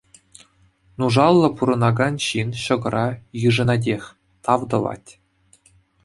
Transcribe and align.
Нушаллӑ 1.01 1.49
пурӑнакан 1.57 2.15
ҫын 2.27 2.49
ҫӑкӑра 2.63 3.03
йышӑнатех, 3.41 4.03
тав 4.49 4.61
тӑвать. 4.71 5.09